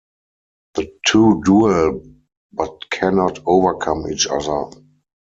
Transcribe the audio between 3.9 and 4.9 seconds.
each other.